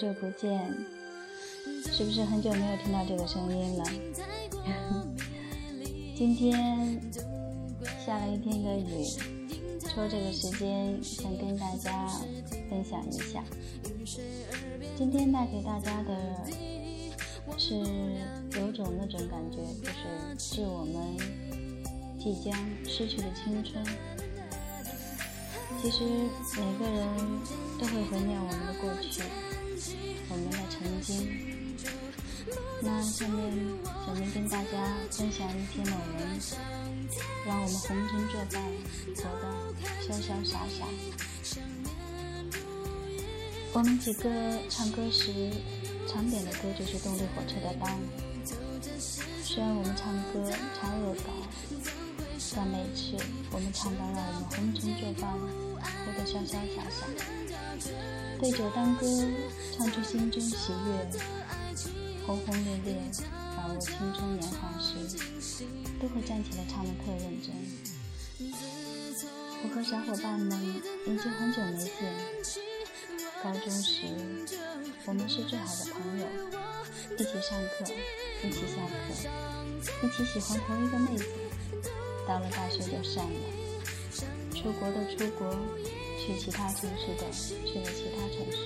[0.00, 0.74] 久不见，
[1.92, 3.84] 是不是很久没有听到这个声音了？
[6.16, 6.98] 今天
[8.06, 9.04] 下了一天的雨，
[9.80, 12.08] 抽这个时间想跟大家
[12.70, 13.44] 分享一下。
[14.96, 16.46] 今天带给大家的
[17.58, 17.74] 是
[18.58, 21.14] 有种那种感觉，就是致我们
[22.18, 23.84] 即将失去的青春。
[25.82, 26.04] 其实
[26.56, 27.06] 每个人
[27.78, 29.22] 都会怀念我们的过去，
[30.80, 31.76] 曾经。
[32.82, 33.52] 那下面
[33.84, 36.40] 小明跟大家分享一篇某人，
[37.46, 38.62] 让我们红尘作伴，
[39.16, 39.44] 活得
[40.02, 40.86] 潇潇洒洒。
[43.72, 45.50] 我们几个唱歌时
[46.08, 47.88] 常点的歌就是动力火车的《当》，
[49.44, 51.30] 虽然我们唱歌常恶搞，
[52.56, 53.16] 但每次
[53.52, 57.06] 我们唱到让我们红尘作伴，活得潇潇洒洒，
[58.40, 59.06] 对酒当歌，
[59.76, 61.20] 唱出心中喜悦。
[62.26, 62.96] 轰轰烈烈，
[63.56, 64.94] 把握青春年华时，
[66.00, 67.54] 都会站起来唱得特认真。
[69.62, 70.58] 我和小伙伴们
[71.06, 71.92] 已经很久没见。
[73.42, 74.06] 高中时，
[75.06, 76.26] 我们是最好的朋友，
[77.16, 77.84] 一起上课，
[78.44, 81.24] 一起下课，一起喜欢同一个妹子。
[82.30, 83.40] 到了大学就散了，
[84.54, 85.50] 出国的出国，
[86.16, 87.24] 去其他城市的
[87.66, 88.56] 去了其他城市。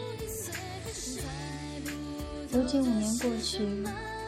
[2.53, 3.65] 如今五年过去，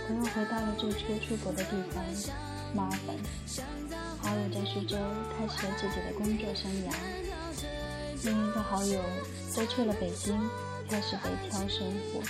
[0.08, 2.02] 我又回到了最初出国的地方——
[2.74, 3.14] 墨尔本。
[4.16, 4.96] 好友在苏州
[5.36, 6.90] 开始了自己的工作生涯，
[8.24, 8.98] 另一个好友
[9.50, 10.34] 则去了北京，
[10.88, 12.22] 开始北漂生活。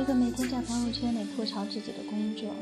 [0.00, 2.54] 一个每天在朋友圈里吐槽自己的工作，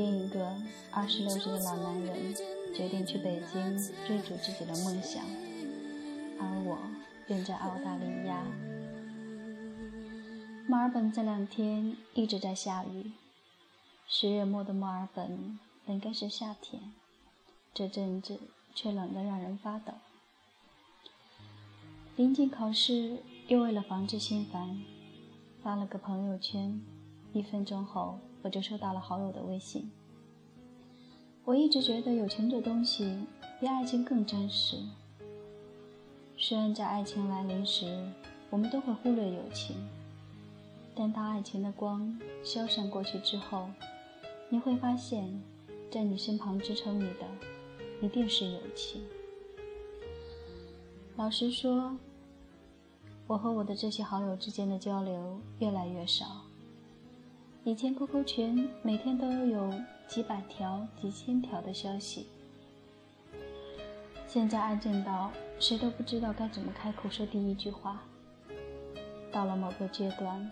[0.00, 0.56] 另一个
[0.90, 2.34] 二十六岁的老男人
[2.74, 5.22] 决定去北京追逐自己的梦想，
[6.38, 6.78] 而我
[7.26, 8.42] 便在澳大利亚。
[10.66, 13.12] 墨尔本这两天一直在下雨。
[14.08, 16.80] 十月末的墨尔本本该是夏天，
[17.74, 18.40] 这阵子
[18.74, 19.92] 却冷得让人发抖。
[22.16, 23.18] 临近考试，
[23.48, 24.80] 又为了防止心烦，
[25.62, 26.80] 发了个朋友圈。
[27.34, 29.90] 一分钟后，我就收到了好友的微信。
[31.44, 33.24] 我一直觉得友情这东西
[33.58, 34.76] 比爱情更真实。
[36.36, 38.06] 虽然在爱情来临时，
[38.48, 39.76] 我们都会忽略友情。
[40.94, 43.68] 但当爱情的光消散过去之后，
[44.48, 45.40] 你会发现，
[45.90, 47.26] 在你身旁支撑你的，
[48.02, 49.02] 一定是友情。
[51.16, 51.96] 老实说，
[53.26, 56.42] 我和我的这些好友之间的交流越来越少。
[57.64, 59.72] 以前 QQ 群每天都有
[60.08, 62.26] 几百条、几千条的消息，
[64.26, 68.02] 现在安静到谁都不知道该怎么开口说第一句话。
[69.30, 70.50] 到了某个阶段。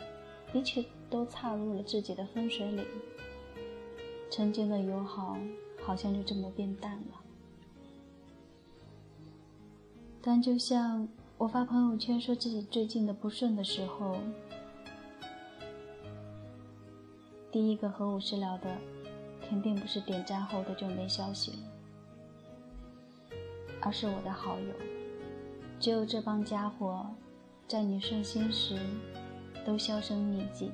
[0.55, 2.83] 一切都踏入了自己的分水岭，
[4.31, 5.37] 曾经的友好
[5.83, 7.21] 好像就这么变淡了。
[10.23, 11.07] 但就像
[11.37, 14.17] 我发朋友圈说自己最近的不顺的时候，
[17.51, 18.77] 第一个和我私聊的，
[19.49, 21.59] 肯定不是点赞后的就没消息了，
[23.81, 24.75] 而是我的好友。
[25.81, 27.07] 只有这帮家伙，
[27.67, 28.79] 在你顺心时。
[29.67, 30.71] 都销声匿迹，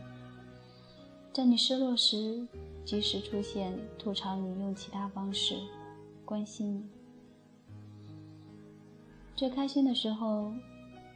[1.32, 2.46] 在你失落时
[2.84, 5.56] 及时出现，吐槽你用其他方式
[6.24, 6.84] 关心你。
[9.34, 10.52] 最开心的时候，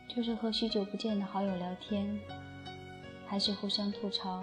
[0.08, 2.18] 就是和许久不见的好友聊天，
[3.28, 4.42] 还是互相吐槽，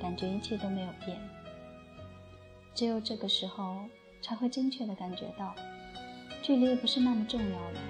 [0.00, 1.18] 感觉一切都没有变。
[2.74, 3.84] 只有这个时候，
[4.22, 5.54] 才会精确的感觉到，
[6.42, 7.80] 距离不是那么重要了。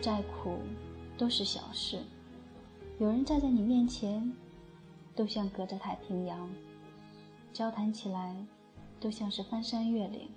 [0.00, 0.60] 再苦，
[1.16, 1.98] 都是小事。
[2.98, 4.32] 有人站在你面前，
[5.14, 6.48] 都像隔着太平洋；
[7.52, 8.34] 交谈起来，
[8.98, 10.28] 都像是翻山越岭。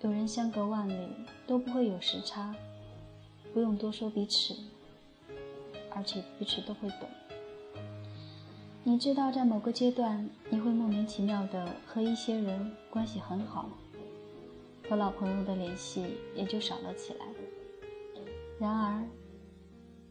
[0.00, 1.08] 有人相隔万里，
[1.46, 2.54] 都不会有时差，
[3.52, 4.54] 不用多说彼此，
[5.90, 7.08] 而且彼此都会懂。
[8.86, 13.70] 你知道，在某个阶段，你会莫名其妙的和一些人关系很好，
[14.86, 17.24] 和老朋友的联系也就少了起来。
[18.60, 19.02] 然而，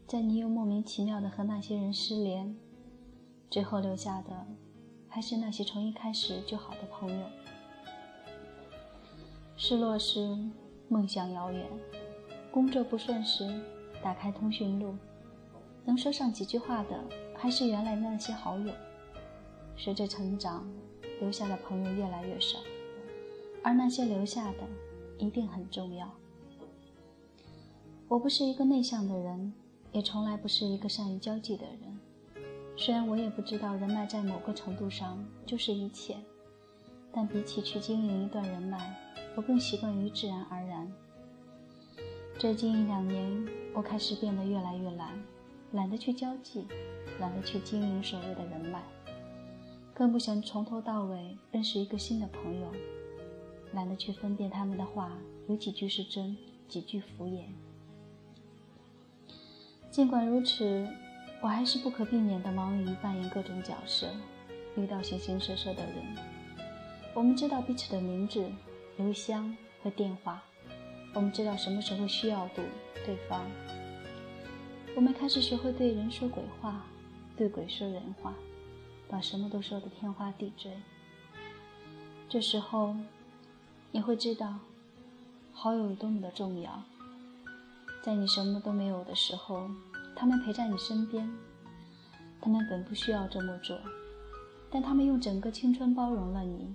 [0.08, 2.56] 在你又莫名其妙的和那些人失联，
[3.48, 4.44] 最后留下的
[5.08, 7.26] 还是那些从一开始就好的朋友。
[9.56, 10.36] 失落时，
[10.88, 11.64] 梦想遥远；
[12.50, 13.48] 工作不顺时，
[14.02, 14.96] 打开通讯录，
[15.84, 17.04] 能说上几句话的
[17.44, 18.72] 还是原来的那些好友。
[19.76, 20.66] 随着成长，
[21.20, 22.58] 留下的朋友越来越少，
[23.62, 24.60] 而那些留下的
[25.18, 26.10] 一定很重要。
[28.08, 29.52] 我不是一个内向的人。
[29.92, 32.00] 也从来不是一个善于交际的人。
[32.76, 36.16] 虽然我也不知道人脉在某个程度上就是一切，
[37.12, 38.96] 但比起去经营一段人脉，
[39.36, 40.90] 我更习惯于自然而然。
[42.38, 45.10] 最近一两年，我开始变得越来越懒，
[45.74, 46.64] 懒得去交际，
[47.18, 48.80] 懒得去经营所谓的人脉，
[49.92, 52.72] 更不想从头到尾认识一个新的朋友，
[53.72, 55.18] 懒得去分辨他们的话
[55.48, 56.36] 有几句是真，
[56.68, 57.42] 几句敷衍。
[59.90, 60.88] 尽管如此，
[61.40, 64.06] 我还是不可避免地忙于扮演各种角色，
[64.76, 65.94] 遇到形形色色的人。
[67.14, 68.48] 我们知道彼此的名字、
[68.98, 70.40] 邮箱和电话，
[71.14, 72.64] 我们知道什么时候需要对
[73.04, 73.44] 对方。
[74.96, 76.84] 我们开始学会对人说鬼话，
[77.36, 78.32] 对鬼说人话，
[79.08, 80.70] 把什么都说得天花地坠。
[82.28, 82.94] 这时候，
[83.90, 84.54] 你会知道，
[85.52, 86.80] 好友有多么的重要。
[88.04, 89.68] 在你什么都没有的时候，
[90.14, 91.28] 他们陪在你身边。
[92.40, 93.76] 他们本不需要这么做，
[94.70, 96.72] 但他们用整个青春包容了你。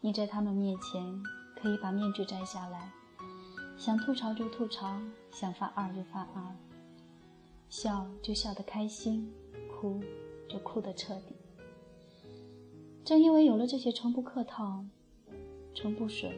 [0.00, 1.22] 你在他们面前
[1.60, 2.90] 可以把面具摘下来，
[3.76, 4.98] 想吐槽就吐槽，
[5.32, 6.56] 想发二就发二，
[7.68, 9.32] 笑就笑得开心，
[9.70, 10.00] 哭
[10.48, 11.34] 就哭得彻底。
[13.04, 14.84] 正因为有了这些从不客套、
[15.74, 16.32] 从不损、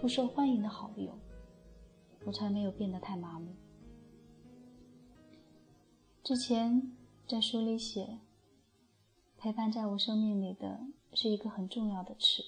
[0.00, 1.18] 不受欢迎的好友。
[2.24, 3.54] 我才没有变得太麻木。
[6.24, 6.90] 之前
[7.28, 8.18] 在书里写，
[9.38, 10.80] 陪伴在我生命里的
[11.12, 12.42] 是一个很重要的词，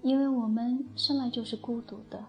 [0.00, 2.24] 因为我们生来就是孤独的，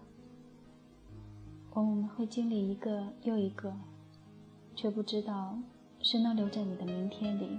[1.80, 3.72] 我们会经历一个又一个，
[4.74, 5.58] 却不知道
[6.02, 7.58] 谁能留在你的明天里。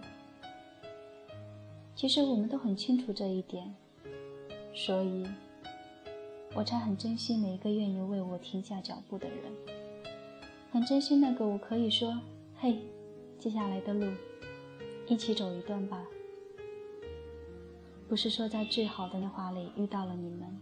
[1.96, 3.74] 其实我们都很清楚这一点。
[4.74, 5.28] 所以，
[6.56, 9.38] 我才很珍惜每一个愿意为我停下脚步的人，
[10.72, 12.18] 很珍惜那个我可以说
[12.58, 12.80] ：“嘿，
[13.38, 14.08] 接下来的路，
[15.08, 16.01] 一起走一段吧。”
[18.08, 20.60] 不是说在最好的年华里遇到了你们，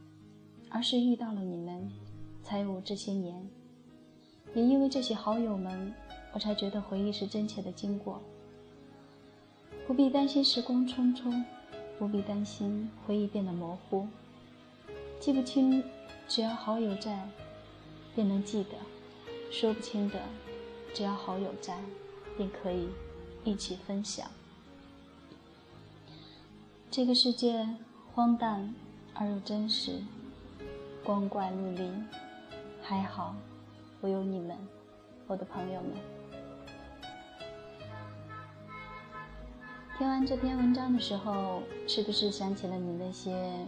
[0.70, 1.92] 而是遇到了你们，
[2.44, 3.50] 才有这些年。
[4.54, 5.94] 也因为这些好友们，
[6.34, 8.22] 我才觉得回忆是真切的经过，
[9.88, 11.44] 不必担心时光匆匆。
[11.98, 14.08] 不必担心回忆变得模糊，
[15.20, 15.84] 记不清，
[16.30, 17.28] 只要好友在，
[18.16, 18.78] 便能记得；
[19.52, 20.18] 说不清的，
[20.94, 21.78] 只要好友在，
[22.38, 22.88] 便可以
[23.44, 24.32] 一起分享。
[26.90, 27.68] 这个世界
[28.14, 28.74] 荒诞
[29.14, 30.00] 而又真实，
[31.04, 31.92] 光怪陆离，
[32.90, 33.36] 还好
[34.02, 34.58] 我有你们，
[35.28, 35.92] 我的朋友们。
[39.96, 43.68] 听完这篇文章的时候，是不是想起了你那些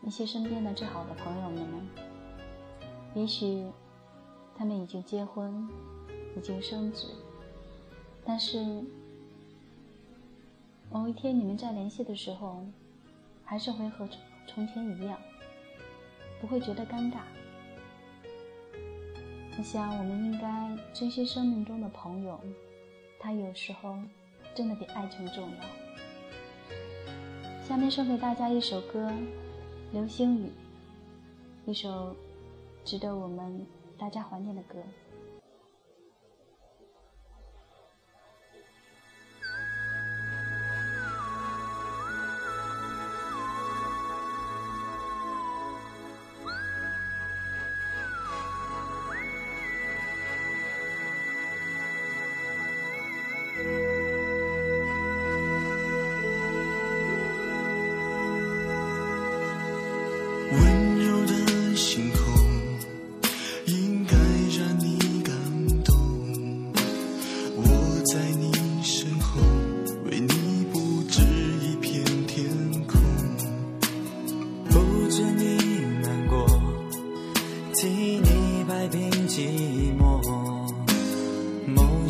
[0.00, 1.86] 那些身边的最好的朋友们呢？
[3.12, 3.70] 也许
[4.56, 5.68] 他们已经结婚，
[6.34, 7.08] 已经生子，
[8.24, 8.82] 但是
[10.90, 12.64] 某一天你们再联系的时候，
[13.44, 14.08] 还是会和
[14.46, 15.18] 从前一样，
[16.40, 17.18] 不会觉得尴尬。
[19.58, 22.40] 我想，我们应该珍惜生命中的朋友，
[23.18, 23.96] 他有时候。
[24.52, 25.64] 真的比爱情重要。
[27.62, 29.08] 下面送给大家一首歌，
[29.92, 30.46] 《流星雨》，
[31.70, 32.16] 一首
[32.84, 33.64] 值得我们
[33.96, 34.80] 大家怀念的歌。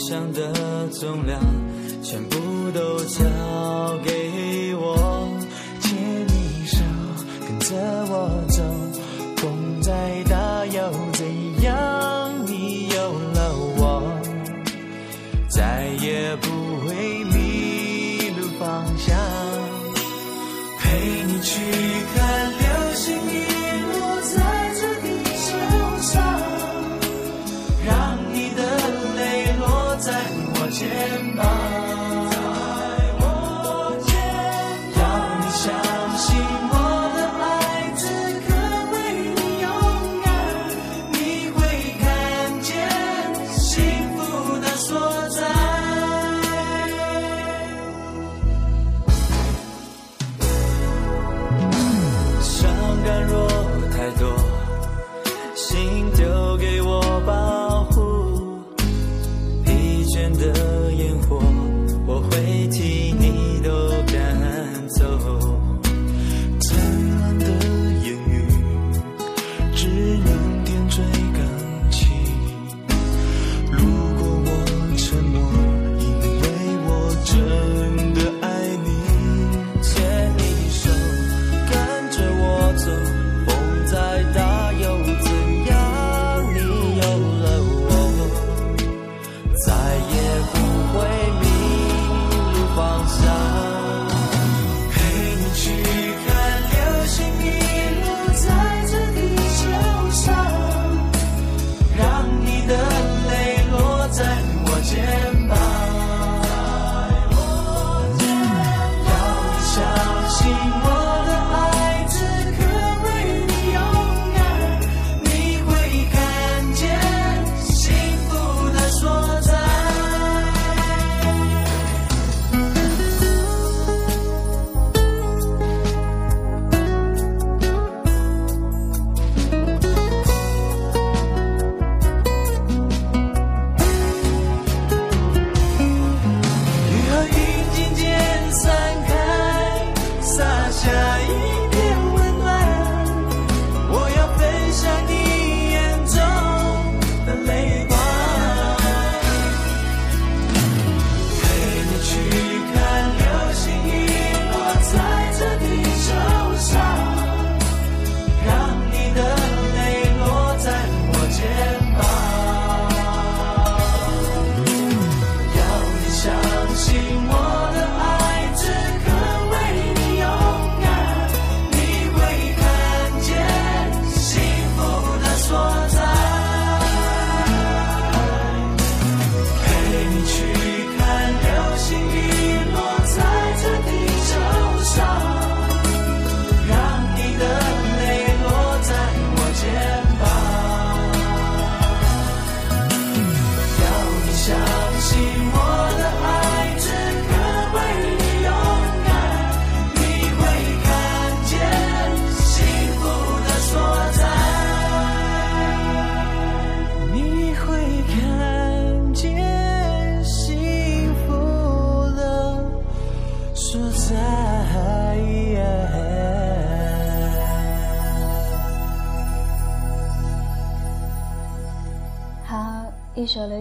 [0.00, 1.38] 想的重量
[2.02, 3.22] 全部都交
[4.02, 4.49] 给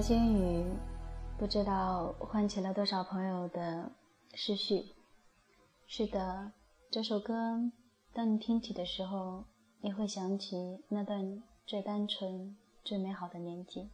[0.09, 0.65] 鲸鱼
[1.37, 3.91] 不知道唤起了多少朋友的
[4.33, 4.85] 思绪。
[5.85, 6.51] 是的
[6.89, 7.69] 这首歌
[8.11, 9.43] 当你听起的时候
[9.81, 13.91] 你会想起那段最单纯最美好的年纪。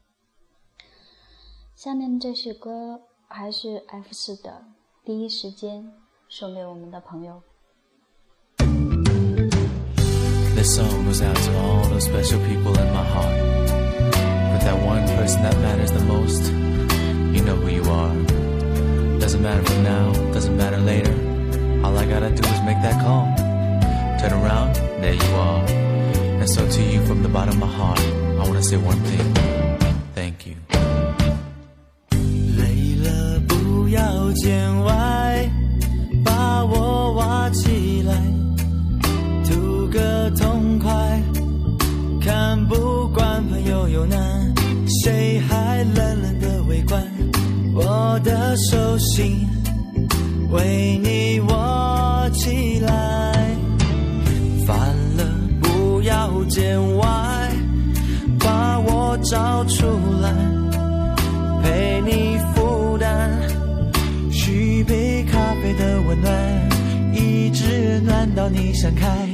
[1.75, 4.63] 下面这首歌还是 f 四的
[5.03, 5.91] 第一时间
[6.29, 7.43] 送给我们的朋友。
[10.55, 13.64] This song out to all the special people in my heart.
[14.65, 16.43] that one person that matters the most,
[17.35, 18.13] you know who you are.
[19.19, 21.13] Doesn't matter for now, doesn't matter later.
[21.83, 23.25] All I gotta do is make that call.
[24.19, 25.61] Turn around, there you are.
[26.41, 28.01] And so to you from the bottom of my heart,
[28.39, 29.27] I wanna say one thing.
[30.15, 30.55] Thank you.
[32.57, 35.04] 累了，不要见外。
[68.35, 69.29] 到你想开，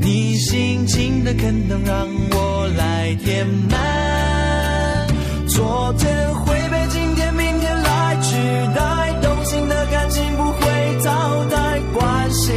[0.00, 5.06] 你心情的坑能让我来填满。
[5.46, 8.34] 昨天会被今天、明天来取
[8.74, 10.60] 代，动心的感情不会
[11.04, 12.50] 淘汰，关心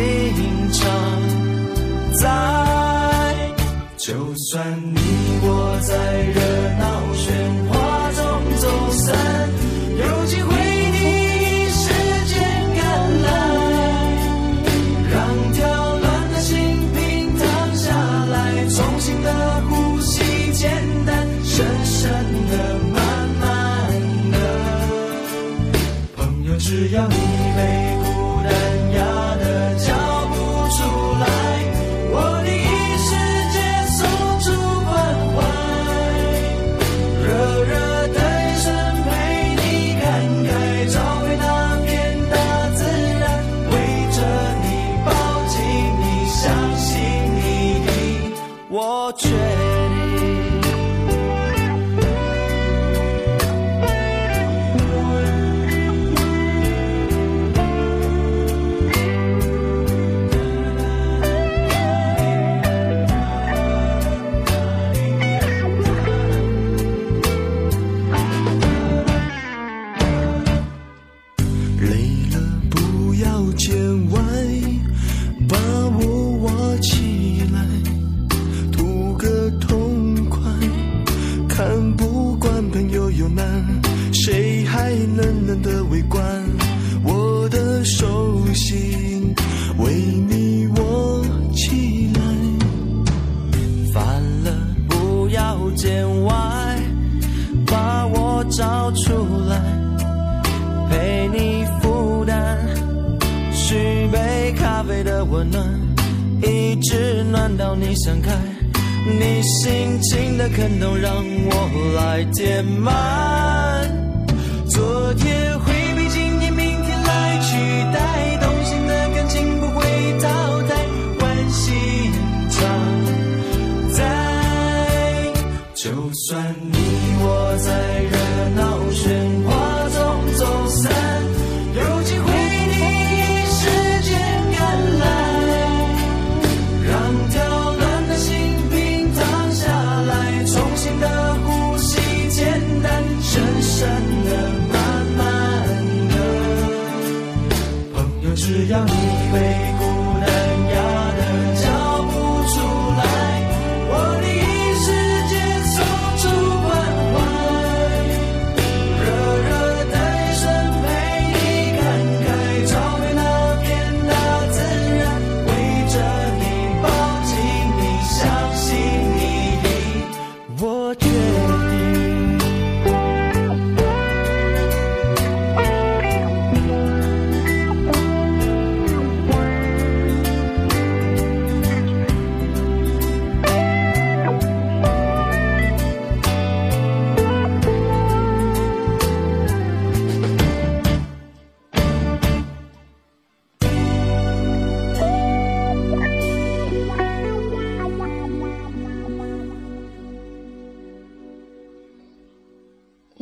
[0.74, 0.90] 常
[2.14, 3.54] 在，
[3.98, 4.95] 就算。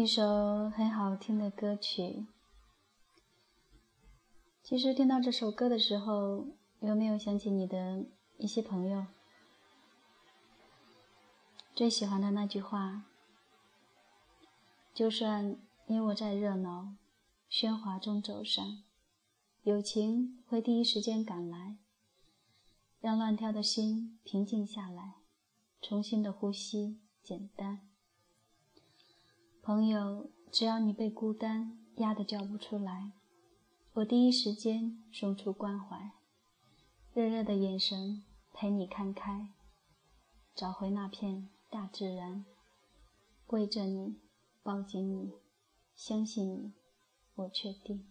[0.04, 2.26] 一首很好听的歌曲。
[4.62, 6.46] 其实听到这首歌的时候，
[6.82, 8.06] 有没有想起你的
[8.38, 9.06] 一些朋友？
[11.74, 13.06] 最喜欢的那句话
[14.94, 16.96] ：“就算你我在热闹
[17.50, 18.84] 喧哗中走散，
[19.62, 21.78] 友情会第一时间赶来，
[23.00, 25.22] 让乱跳的心平静下来，
[25.82, 27.93] 重新的呼吸，简单。
[29.66, 33.14] 朋友，只要你被孤单压得叫不出来，
[33.94, 36.12] 我第一时间送出关怀，
[37.14, 38.22] 热热的眼神
[38.52, 39.48] 陪你看开，
[40.54, 42.46] 找回那片。”大自然，
[43.48, 44.20] 跪着你，
[44.62, 45.32] 抱紧你，
[45.96, 46.74] 相信你，
[47.34, 48.06] 我确定。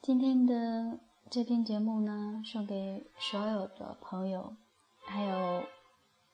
[0.00, 4.56] 今天的这篇节目呢，送给所有的朋友，
[5.04, 5.64] 还有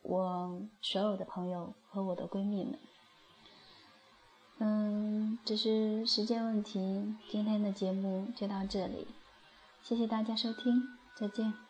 [0.02, 2.78] 我所有的朋友和我的闺蜜们。
[4.58, 9.06] 嗯，只是时间问题，今天的节目就到这里，
[9.82, 10.82] 谢谢大家收听，
[11.16, 11.69] 再见。